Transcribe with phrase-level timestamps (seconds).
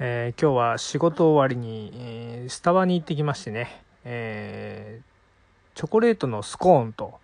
[0.00, 7.20] えー今日は仕事終わりに、えースタバに行ってきましてね、えーチョコレートのスコーンと、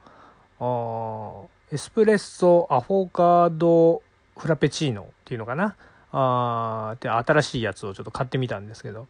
[1.72, 4.02] エスプレッソアフォーカード
[4.36, 5.74] フラペチーノっていうのかな？
[6.12, 9.08] あで新しいやつをちょっと買ってみたんですけど、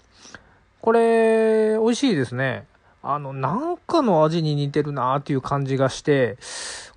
[0.81, 2.67] これ、美味しいですね。
[3.03, 6.39] あの、なんかの味に似てるなっていう感じがして、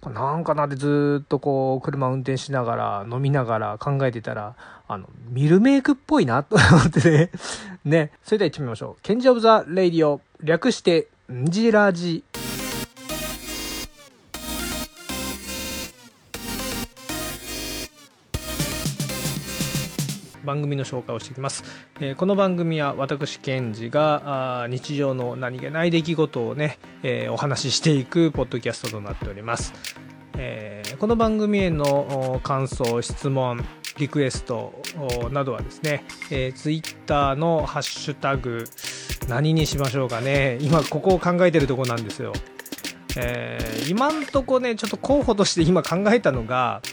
[0.03, 7.31] これなんかなってずっとこう、車運転しながら、飲みながら考えてたら、あの、ミルメイクっぽいなと思ってね。
[7.85, 8.11] ね。
[8.21, 9.01] それでは行ってみましょう。
[9.01, 10.19] ケンジ of the Radio。
[10.41, 12.25] 略して、んじらじ。
[20.53, 21.63] 番組の紹介をしていきます、
[21.99, 29.73] えーこの番組は私ケンジがあ日常の何気ない出来事をね、えーお話ししていくポッドキャストとなっております、
[30.37, 33.65] えーこの番組への感想質問
[33.97, 34.79] リクエスト
[35.31, 38.65] などはですね、えー、ツイッターのハッシュタグ
[39.27, 40.59] 何にしましょうかね。
[40.61, 42.31] 今ここを考えてるとこなんですよ。
[43.17, 46.83] えー今んとこねちょっと候補として今考えたのが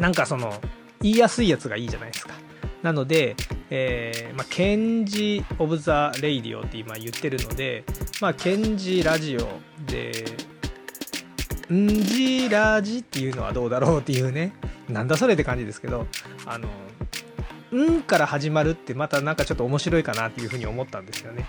[0.00, 0.52] なんかその
[1.00, 2.34] 言いやすいやつがいいじゃないですか。
[2.82, 3.36] なので、
[3.70, 7.84] えーまあ、ケンジ of the Radio って今言ってるので、
[8.20, 10.24] まあ、ケンジ・ラジオで、
[11.72, 14.52] んじラジっていうのはどうだろうっていうね、
[14.88, 16.06] なんだそれって感じですけど、
[16.44, 16.68] あの、
[17.74, 21.46] んから始まるってまたなんかちょっと面白いかなっていうふうに思ったんですよね。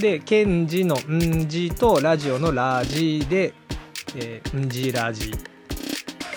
[0.00, 3.54] で、ケンジのんじとラジオのラジで、
[4.16, 5.32] えーんじラジっ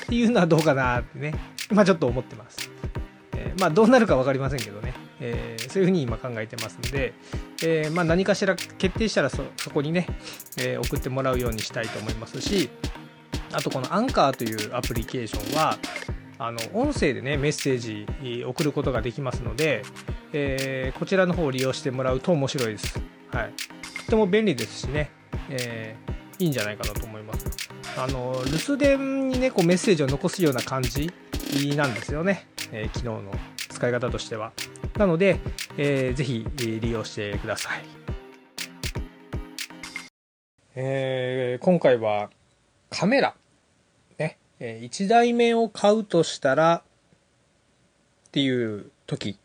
[0.08, 1.34] ていうのはどうかなってね、
[1.72, 2.67] まあちょっと思ってます。
[3.60, 7.14] まあどうなるか分かりませんけどね、えーそういうふうに今考えてますので、
[7.64, 10.08] えーまあ、何かしら決定したらそこにね、
[10.58, 12.70] えー送ってもらうようにしたいと思いますし
[13.52, 15.78] あとこのアンカーというアプリケーションは
[16.40, 19.84] あの音声でねメッセージ送ることができますので、
[20.34, 23.00] えこちらの方を利用してもらうと面白いです。
[23.32, 23.54] はい、
[24.06, 25.12] とても便利ですしね、
[25.50, 27.48] えーいいんじゃないかなと思います。
[27.98, 31.12] あの留守電にねこうメッセージを残すような感じ
[31.76, 33.32] なんですよね、えー機能の
[33.70, 34.52] 使い方としては。
[34.98, 35.40] なので、
[35.78, 37.84] えーぜひ利用してください。
[40.76, 42.30] えー今回は
[42.90, 43.36] カメラ、
[44.18, 46.84] ね、え1台目を買うとしたら
[48.28, 49.38] っていう時、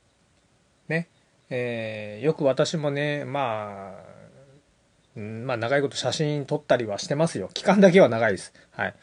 [0.89, 1.09] ね、
[1.51, 3.95] えーよく私もね、ま
[5.17, 7.49] あ、まあ長いこと写真撮ったりはしてますよ。
[7.55, 8.53] 期間だけは長いです。
[8.73, 8.95] はい。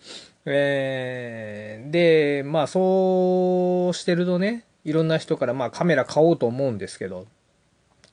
[0.46, 7.26] えーで、まあそうしてるとね、いろんな人からまあカメラ買おうと思うんですけど、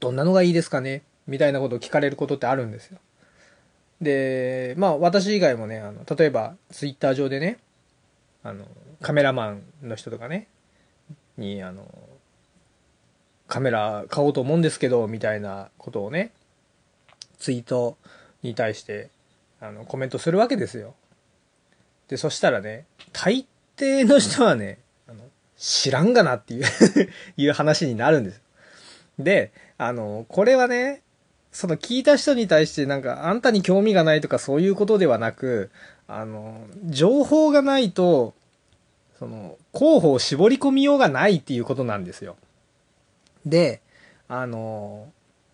[0.01, 2.99] どんなのがいいですかねみたいなことを聞かれることってあるんですよ。
[4.01, 7.59] で、まあ私以外もね、あの例えばツイッター上でね、
[8.43, 8.65] あの、
[9.03, 10.49] カメラマンの人とかね、
[11.37, 11.87] に、あの、
[13.47, 16.33] カメラ買おうと思うんですけど、みたいなことをね、
[17.39, 17.99] ツイート
[18.43, 19.11] に対して、
[19.61, 20.95] あの、コメントするわけですよ。
[22.09, 24.79] で、そしたらね、大抵の人はね、
[25.09, 25.21] あの
[25.57, 26.65] 知らんがなっていう
[27.37, 28.41] いう話になるんです。
[29.19, 31.03] で、あの、これはね、
[31.53, 35.71] その聞いた人に対してなんか、あんたに興味がないとかそういうことではなく、
[36.09, 38.35] あの、情報がないと、
[39.19, 42.37] その、候補を絞り込みようがないっていうことなんですよ。
[43.47, 43.81] で、
[44.29, 45.11] あの、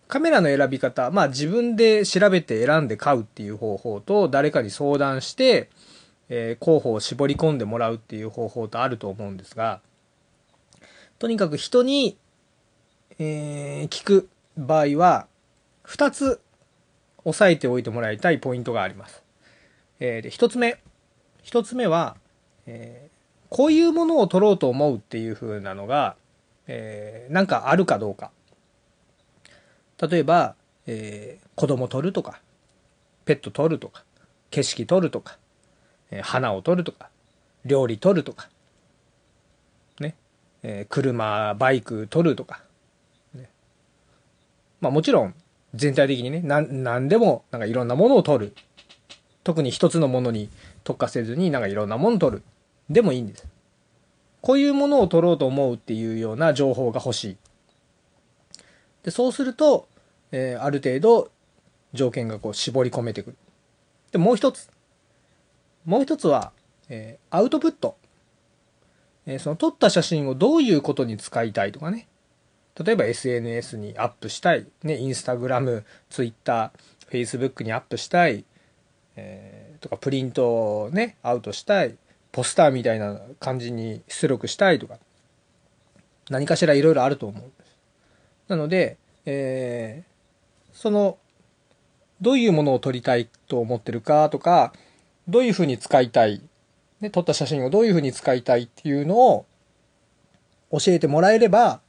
[0.07, 5.69] カメラの選び方、まあ自分で調べて選んで買うっていう方法と、誰かに相談して、
[6.29, 9.81] えー候補を絞り込んでもらうっていう方法とあると思うんですが、
[11.19, 12.17] とにかく人に、
[13.19, 15.27] えー聞く場合は、
[15.85, 16.41] 2つ
[17.25, 19.23] 押さえておいてもらいたいポイントがあります。
[19.99, 20.79] えーで1つ目。
[21.43, 22.15] 1つ目は、
[22.65, 23.13] えー
[23.49, 26.15] こういうものを取ろうと思うっていう風なのが、
[26.65, 28.31] えーなんかあるかどうか。
[30.01, 30.55] 例えば、
[30.87, 32.41] えー子供取るとか、
[33.25, 34.03] ペット取るとか、
[34.49, 35.37] 景色取るとか、
[36.13, 37.09] え花を取るとか、
[37.65, 38.49] 料理取るとか、
[39.99, 40.15] ね、
[40.61, 42.61] え車、バイク取るとか、
[43.33, 43.49] ね。
[44.79, 45.33] まあもちろん、
[45.73, 48.55] 全体的にね、なん、なんでも、なんかいろんなものを取る。
[49.43, 50.49] 特に一つのものに
[50.83, 52.43] 特化せずに、なんかいろんなものを取る。
[52.89, 53.47] でもいいんです。
[54.41, 57.37] こういうものを取ろうと思うっていうような情報が欲しい。
[59.03, 59.87] で、そうすると、
[60.31, 61.31] えーある程度
[61.93, 63.37] 条件がこう絞り込めてくる。
[64.11, 64.69] で、もう一つ。
[65.85, 66.51] もう一つは、
[66.89, 67.97] えーアウトプット。
[69.25, 72.07] えーその撮った写真をどういうことに使いたいとかね。
[72.81, 74.65] 例えば SNS にアップしたい。
[74.83, 78.45] ね、インスタグラム、ツイッター、フェイスブックにアップしたい。
[79.15, 81.97] えーとか、プリントをね、アウトしたい。
[82.31, 84.97] ポスターみたいな感じに出力したいとか。
[86.29, 87.77] 何かしらいろいろあると思うんです。
[88.47, 91.17] なので、えー、その、
[92.21, 94.73] どういうものを撮りたいと思ってるかとか、
[95.27, 96.41] どういうふうに使いたい、
[97.01, 99.45] ね、撮った写真をどういうふうに使いたいっていうのを
[100.71, 101.81] 教えてもらえれば、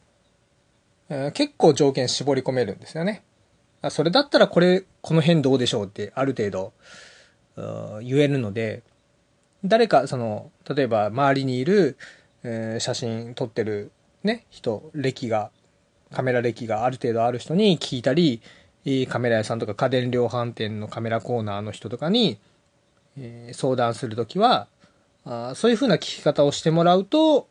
[1.09, 3.25] えー、結構条件絞り込めるんですよね。
[3.91, 6.73] それだったらこれ、この辺どうでしょうってある程度
[8.01, 8.83] 言えるので、
[9.65, 11.99] 誰か、その、例えば周りにいる、
[12.43, 13.93] えー、写真撮ってる
[14.23, 15.51] ね、人、歴が、
[16.11, 18.41] カメラ歴がある程度ある人に聞いたり、
[19.09, 22.39] カメラ屋さんとか家電量販店のカメラコーナーの人とかに、
[23.19, 24.69] えー、相談するときは
[25.25, 27.49] あ、そういうふうな聞き方をしてもらうと、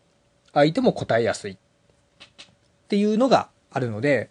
[0.53, 1.57] 相手も答えやすいっ
[2.87, 4.29] ていうのがあるので、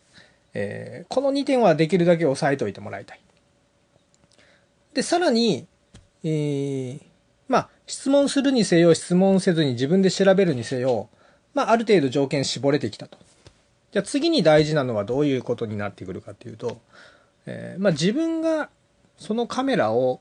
[0.55, 3.21] えー、この2点はできるだけ押さえておいてもらいたい。
[4.95, 5.67] で、さらに、
[6.23, 7.01] えー、
[7.49, 11.09] まあ、質問するにせよ、質問せずに自分で調べるにせよ、
[11.55, 13.19] まあ、ある程度条件絞れてきたと。
[13.91, 16.81] じゃあ次に大事なのはどういうことになってくるかっていうと、
[17.47, 18.71] えー、まあ、自分が
[19.17, 20.21] そのカメラを、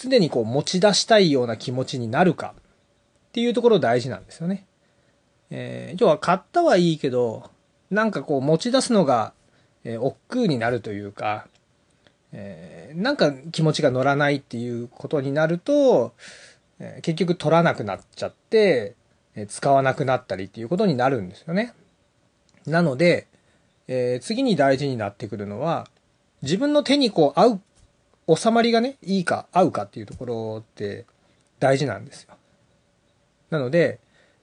[0.00, 4.66] 常にこう持ち出したいような気持ちになるかっていうところ大事なんですよね。
[5.50, 7.50] えー、要は買ったはいいけど、
[7.90, 9.32] なんかこう持ち出すのが、
[9.84, 11.48] えー、億劫になるというか、
[12.32, 16.12] えー、なんか気持ちが乗らないっていうことになると、
[16.80, 18.94] え、結局取らなくなっちゃって、
[19.34, 21.74] え、使わなくなったりっていうことになるんですよね。
[22.66, 23.26] なので、
[23.88, 25.88] え、次に大事になってくるのは、
[26.42, 27.60] 自分の手にこう合う、
[28.34, 31.06] 収まりがね、いいか合うかっていうところって
[31.58, 32.34] 大事なんですよ。
[33.50, 34.00] なので、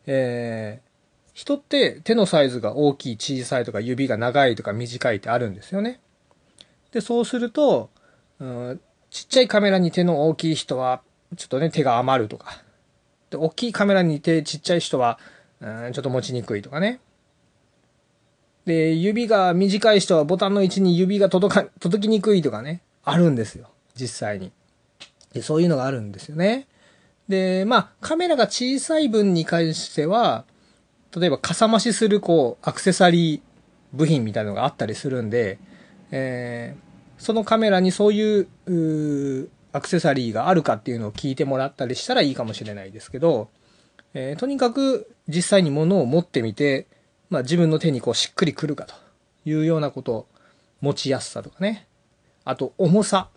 [0.07, 0.89] えー、
[1.33, 5.99] 人って手のサイズが大きい、小さいとか指が長いとか短いってあるんですよね。
[6.91, 7.89] で、そうすると、
[8.39, 11.01] うん、ちっちゃいカメラに手の大きい人は、
[11.35, 12.63] ちょっとね、手が余るとか。
[13.29, 15.19] で、大きいカメラに手ちっちゃい人は、
[15.59, 16.99] うん、ちょっと持ちにくいとかね。
[18.65, 23.69] で、指が短い人はボタンの位置に指が届か、届きにくいとかね、あるんですよ。
[24.00, 24.51] 実際に。
[25.33, 26.68] で、そういうのがあるんですよね。
[27.27, 30.45] で、まあ、カメラが小さい分に関しては、
[31.15, 33.42] 例えば、かさ増しする、こう、アクセサリー
[33.94, 35.57] 部品みたいなのがあったりするんで、
[36.12, 43.50] えー、そのカメラにそういう、うアクセサリーがあるかっていうのを聞いてもらったりしたらいいかもしれないですけど、
[44.13, 46.88] えー、とにかく実際に物を持ってみて、
[47.30, 48.95] まあ、自分の手にこうしっくりくるかと
[49.45, 50.27] いうようなこと、
[50.80, 51.88] 持ちやすさとかね。
[52.45, 53.30] あと、重さ。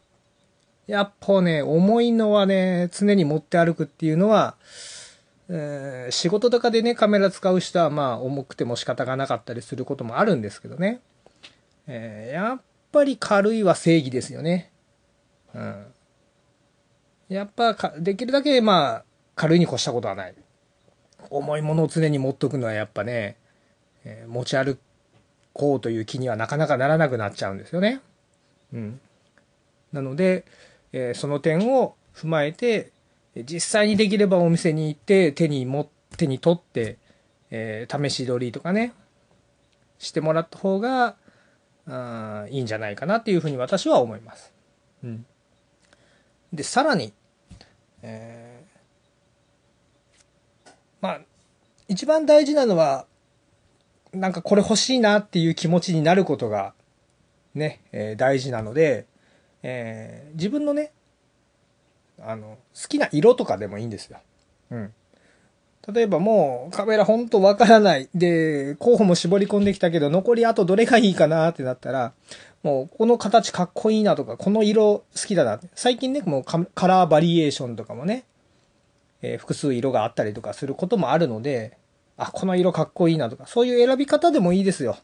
[0.89, 4.57] やっぱね、重いのはね、常に持って歩くっていうのは、
[5.51, 11.01] えー、仕事とかでね、カメラ使う人はまあ重くても仕方がなかったりすることもあるんですけどね。
[11.87, 14.73] えー、やっぱり軽いは正義ですよね。
[15.55, 15.87] うん。
[17.29, 19.05] やっぱできるだけまあ
[19.37, 20.35] 軽いに越したことはない。
[21.29, 23.37] 重いものを常に持っとくのはやっぱね、
[24.05, 24.79] えー、持ち歩
[25.53, 28.01] こうという気にはなかなかならなくなっちゃうんですよね。
[28.73, 29.01] うん。
[29.93, 30.45] なので、
[30.93, 32.93] えー、その点を踏まえて、
[33.35, 36.99] 実際にできればお店に行って手に持手に取って、
[37.51, 38.93] えー、試し撮りとかね、
[39.99, 41.17] してもらった方が、
[41.87, 44.53] あいいんじゃないかなっていうふうに私は思います。
[45.03, 45.27] うん。
[46.53, 47.13] で、さらに、
[48.03, 50.71] えー、
[51.01, 51.21] まあ、
[51.89, 53.07] 一番大事なのは、
[54.13, 56.75] なんかこれ欲しいなっていう気持ちになることが
[57.55, 59.07] ね、えー、大事なので、
[59.63, 60.93] えー、自分のね、
[62.21, 64.19] あの、好きな色とかでもいいんですよ。
[64.71, 64.93] うん。
[65.93, 68.09] 例えばもうカメラほんとわからない。
[68.15, 72.13] で、候補も絞り込んできたけど、残りあとどれがいいかなってなったら、
[72.63, 75.61] もうこの形かっこいいなとか、この色好きだな。
[75.75, 78.25] 最近ね、もうカラーバリエーションとかもね、
[79.23, 81.79] えー、複数色があったりとかすることもあるので、
[82.19, 84.99] あ、この色かっこいいなとか、そういう選び方でもいいですよ。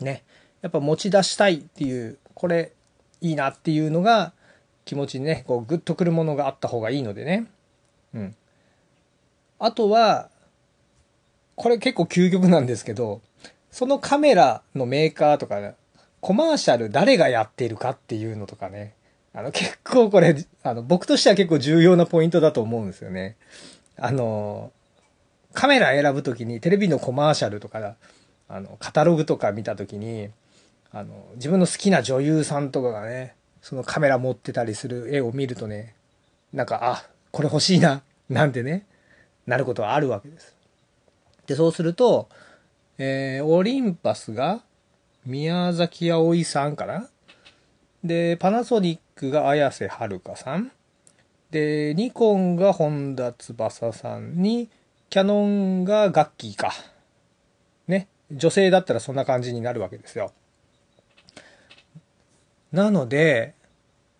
[0.00, 0.24] ね。
[0.62, 2.72] やっぱ持ち出したいっていう、これ
[3.20, 4.32] いいなっていうのが
[4.84, 7.46] 気持ちにね、こうグッとくるものがあった方がいいのでね。
[8.14, 8.36] うん。
[9.58, 10.30] あとは、
[11.54, 13.20] これ結構究極なんですけど、
[13.70, 15.74] そのカメラのメーカーとか、
[16.20, 18.94] コマーシャル誰がやっているかっていうのとかね。
[19.32, 23.36] あの結構これ、あの僕としては結構重要なポイントだと思うんですよね。
[23.96, 24.72] あの、
[25.52, 27.96] カメラ選ぶときにテレビのコマーシャルとか、
[28.48, 30.30] あの、カタログとか見たときに、
[30.92, 35.94] あの、自分の好きな女優さんとかがね、そのカメラ持ってたりする絵を見るとね、
[36.52, 38.86] なんか、あ、これ欲しいな、なんてね、
[39.46, 40.54] なることはあるわけです。
[41.46, 42.28] で、そうすると、
[42.98, 44.62] えー、オリンパスが
[45.24, 47.08] 宮崎葵さんかな？
[48.02, 50.72] で、パナソニックが綾瀬はるかさん。
[51.50, 54.70] で、ニコンが本田翼さんに、
[55.08, 56.72] キャノンがガッキーか。
[57.88, 58.08] ね。
[58.30, 60.32] 女性だったらそんな感じになるわけですよ。
[62.72, 63.54] なので、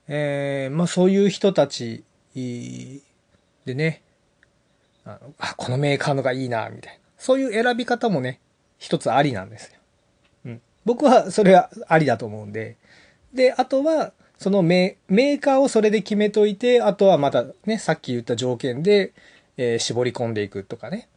[0.08, 2.04] えー、まあそういう人たち
[2.34, 4.02] でね、
[5.04, 6.98] あのあ、このメーカーのがいいな、みたいな。
[7.16, 8.40] そういう選び方もね、
[8.78, 9.78] 一つありなんですよ。
[10.46, 10.62] うん。
[10.84, 12.76] 僕はそれはありだと思うんで。
[13.32, 19.12] で、あとは、そのメーカーをそれで決めといて、あとはまたね、さっき言った条件で、
[19.58, 21.08] えー、絞り込んでいくとかね。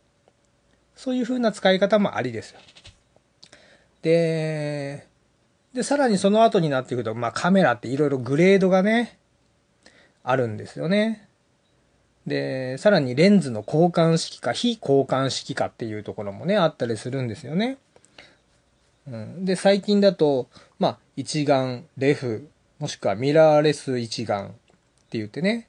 [0.95, 2.59] そういう風な使い方もありですよ。
[4.01, 5.07] で、
[5.73, 9.17] で、さらにその後になっていくと、まあカメラっていろいろグレードがね、
[10.23, 11.27] あるんですよね。
[12.25, 17.77] で、さらにレンズの交換式か非交換式かっていうところもね、あったりするんですよね。
[19.07, 20.47] うん、で、最近だと、
[20.79, 22.47] まあ、一眼、レフ、
[22.79, 24.49] もしくはミラーレス一眼っ
[25.09, 25.67] て言ってね、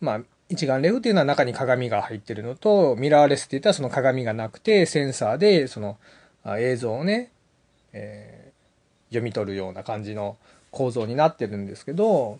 [0.00, 5.98] まあ、一眼レフっていうのは中に鏡が入ってるのと、ミラーレスって言ったらその鏡がなくて、センサーでその
[6.58, 7.32] 映像をね、
[7.92, 8.39] えー、
[9.10, 10.36] 読み取るような感じの
[10.70, 12.38] 構造になってるんですけど、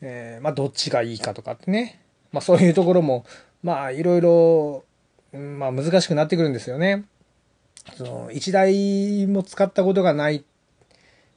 [0.00, 2.00] えー、まあどっちがいいかとかってね、
[2.32, 3.24] まあそういうところも、
[3.62, 4.84] まあいろいろ、
[5.32, 7.04] まあ難しくなってくるんですよね。
[7.96, 10.42] その一台も使ったことがないっ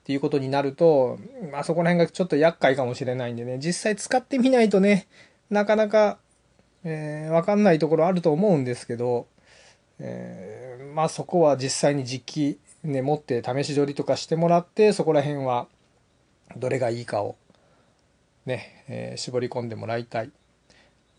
[0.03, 1.19] ていうことになると、
[1.51, 5.07] まあそこら辺がちょっと厄介かもしれないんでね、実際使ってみないとね、
[5.49, 6.17] なかなか、
[6.83, 9.27] えー、わかんないところあると思うんですけど、
[9.99, 15.67] えー、まあそこは実際に実機ね、持って試し撮りとかしてもらって、そこら辺は
[16.57, 17.35] どれがいいかを
[18.45, 20.31] ね、えー、絞り込んでもらいたい。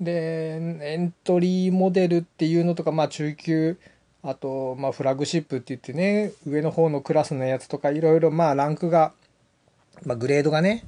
[0.00, 3.78] で、エントリーモデルっていうのとか、まあ中級、
[4.24, 9.12] あと、まあ、フラグシップって言ってね、上の方のクラスのやつとか、いろいろ、まあ、ランクが、
[10.04, 10.84] まあ、グレードがね、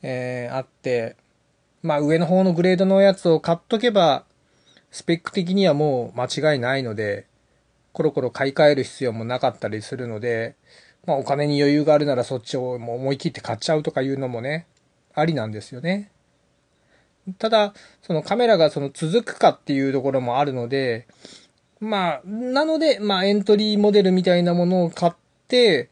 [0.00, 1.16] えー、あって、
[1.82, 4.24] まあ、上の方のグレードのやつを買っとけば、
[4.90, 7.26] スペック的にはもう間違いないので、
[7.92, 10.56] コロコロ買い替える必要もなかったりするので、
[11.06, 14.66] まあ、お金に余裕があるならそっちをもう思い切って買っちゃうとかいうのもね、
[15.14, 16.10] ありなんですよね。
[17.38, 21.06] ただ、そのカメラがその続くかっていうところもあるので、
[21.80, 25.12] まあ、なので、まあ、エントリーモデルみたいなものを買っ
[25.48, 25.90] て、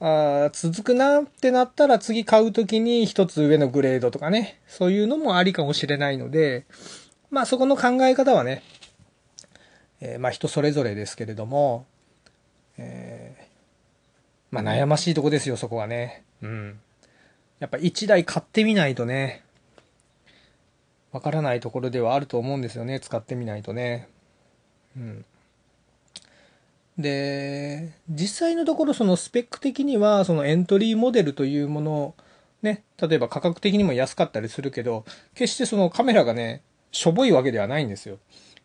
[0.00, 6.66] あ続くなってなったら次買うときに一つ上のグレードとかね、そういうのもありかもしれないので、
[7.30, 8.62] まあそこの考え方はね、
[10.00, 11.86] えー、まあ人それぞれですけれども、
[12.76, 13.44] えー、
[14.50, 16.24] まあ悩ましいとこですよ、そこはね。
[16.42, 16.80] うん。
[17.58, 19.42] やっぱ一台買ってみないとね、
[21.10, 24.08] わからないところではあると思うんですよね、使ってみないとね。
[24.96, 25.24] うん。
[26.98, 32.14] で、実際のところそのスペック的には、そのエントリーモデルというもの
[32.62, 38.18] ね、例えば価格的にも安かったりするけど、決してそのカメラがね、しょぼいわけではないんですよ。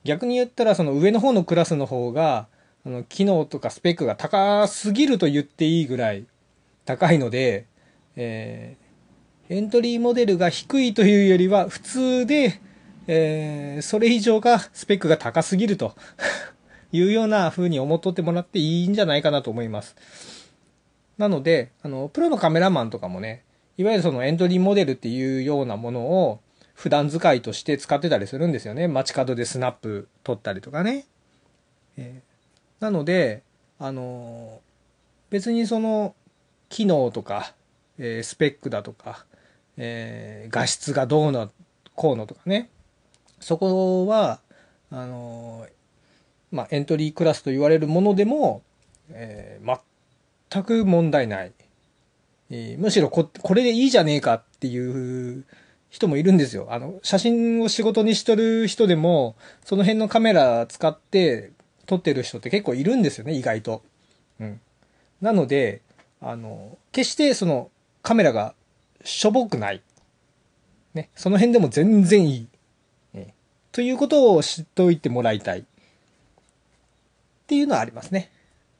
[0.03, 2.47] 逆に言ったらその上の方のクラスの方が、
[2.85, 6.25] あの、機能とかスペックが高すぎると言っていいぐらい
[6.85, 7.65] 高いので、
[8.15, 12.59] えー、エントリーモデルが低いというよりは普通で、
[13.07, 15.95] えー、それ以上がスペックが高すぎると
[16.91, 19.95] いうような風に思っとってもらっていいんじゃないかなと思います。
[21.17, 23.43] なので、あの、プロのカメラマンとかもね、
[23.77, 26.39] いわゆるそのエントリーモデルっていうようなものを
[26.83, 28.89] 普段使いとして使ってたりするんですよね。
[28.89, 31.05] 街角でスナップ撮ったりとかね。
[31.95, 33.41] えー、なので、
[33.79, 34.59] あの
[35.29, 36.13] 別にその
[36.67, 37.53] 機能とか、
[37.97, 39.25] えー、スペックだとか、
[39.77, 41.49] え、画質がどうの
[41.95, 42.69] こうのとかね、
[43.39, 44.41] そこは、
[44.91, 45.65] あの
[46.51, 48.61] まあ、エントリークラスと言われるものでも、
[49.09, 49.57] え、
[50.51, 51.53] 全く問題ない。
[52.49, 55.45] え、むしろこ、これでいいじゃねえかっていう
[55.93, 56.65] 人もいるんですよ。
[56.71, 61.51] あの、写真を仕事にしとる人でも、その辺のカメラ使って
[61.85, 63.83] 撮ってる人って結構いるんですよね、意外と。
[64.39, 64.59] うん。
[65.21, 65.81] なので、
[66.19, 67.69] あの、決してその
[68.01, 68.55] カメラが
[69.03, 69.83] しょぼくない。
[70.95, 72.47] ね、その辺でも全然いい。
[73.71, 75.59] ということを知っておいてもらいたい。
[75.59, 75.63] っ
[77.45, 78.31] ていうのはありますね。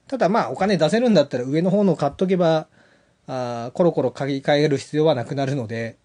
[0.08, 2.65] ただまあお金出せるんだったら上の方の買っとけば、
[3.27, 5.98] あコロコロ書き換える必要はなくなるので、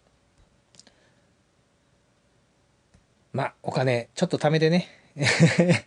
[3.32, 4.88] まあお金ちょっと貯めてね、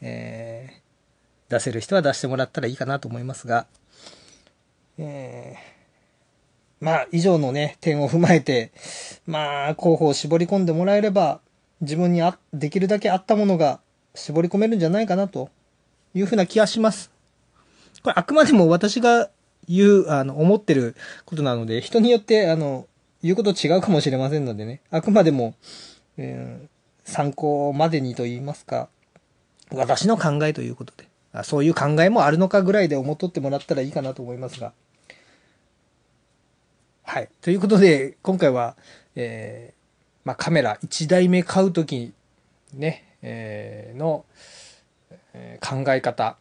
[0.00, 3.66] えー、出せる人は出してもらったらいいかなと思いますが、
[4.98, 8.72] えー、まあ以上のね、点を踏まえて、
[9.26, 11.40] まあ候補を絞り込んでもらえれば、
[11.80, 13.80] 自分にあできるだけあったものが
[14.14, 15.50] 絞り込めるんじゃないかなと
[16.14, 17.10] いうふうな気がします。
[18.02, 19.30] これあくまでも私が
[19.68, 22.86] 言う、あの、思ってることなので、人によって、あの、
[23.22, 25.54] 言うこと違うかもしれませんのでね、あくまでも、
[26.16, 28.88] えー、参考までにと言いますか、
[29.72, 34.72] 私の考えということで、あそういう考えもあるのかぐらいで思っとってもらったらいいかなと思いますが。
[37.02, 37.28] はい。
[37.40, 38.76] ということで、今回は、
[39.16, 39.80] えー、
[40.24, 42.12] まあ、カメラ1台目買うとき、
[42.72, 44.24] ね、えー、の、
[45.34, 46.36] えー、考え方、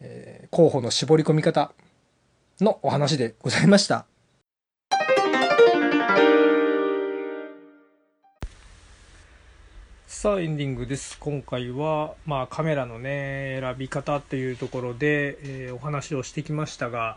[0.00, 1.72] えー、候補の絞り込み方
[2.60, 4.06] のお話でございました。
[10.20, 11.16] さあエンディングです。
[11.18, 17.16] 今回は、まあ、カメラのね、選び方っていうところで、えー、お話をしてきましたが、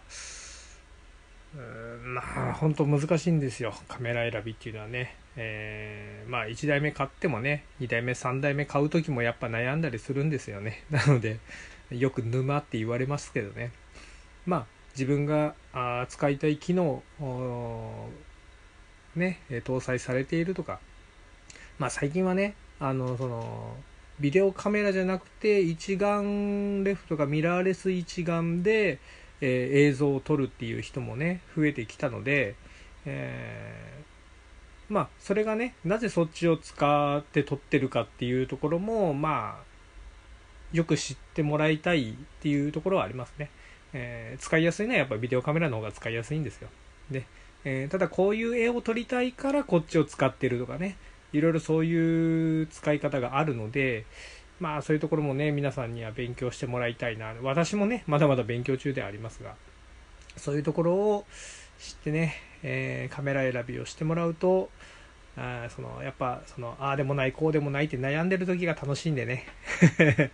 [2.06, 3.74] まあ、本当難しいんですよ。
[3.90, 5.18] カメラ選びっていうのはね。
[5.36, 10.86] えー、まあ、1台目買ってもね、2台目、3台目買う時もやっぱ悩んだりするんですよね。
[10.90, 11.40] なので、
[11.92, 13.74] よく沼って言われますけどね。
[14.46, 17.04] まあ、自分があ使いたい機能、
[19.18, 20.80] ね、搭載されているとか、
[21.80, 23.78] まあ最近はね、あの、その、
[24.20, 29.00] ビデオカメラじゃなくて一眼レフとかミラーレス一眼で、
[29.42, 32.56] えー、映像を撮るっていう人もね増えてきたので、
[33.06, 39.64] えー、まあそれがねなぜそっちを使って撮ってるかっていうところもまあ
[40.72, 43.50] よく知ってもらいたいっていうところはありますね、
[43.94, 46.70] えー、使いやすいのはやっぱビデオカメラの方が使いやすいんですよ。
[47.12, 47.26] で、
[47.66, 50.98] えただこういう絵を撮りたいからこっちを使ってるとかね
[51.34, 54.06] いろいろそういう使い方があるので、
[54.60, 57.34] まあそういうところもね、皆さんには勉強してもらいたいな。
[57.42, 59.56] 私もね、まだまだ勉強中ではありますが、
[60.38, 61.26] そういうところを
[61.80, 64.70] 知ってね、えー、カメラ選びをしてもらうと、
[65.36, 69.46] あそのやっぱそのああでもないこうでもないって悩んでる時が楽しいんでね、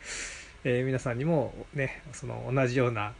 [0.65, 3.13] えー、皆さんにもねその同じような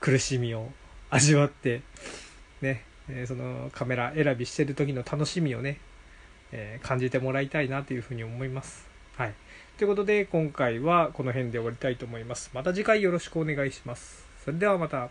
[0.00, 0.70] 苦しみを
[1.10, 1.82] 味わって
[2.60, 5.78] ね、えー、そのカメラ選びしてる時の楽しみをね
[6.58, 8.86] えー、感じてもらいたいなというふうに思います。
[9.16, 9.34] はい。
[9.76, 12.50] ということで、今回はこの辺で終わりたいと思います。
[12.54, 14.26] また次回よろしくお願いします。
[14.42, 15.10] それではまた。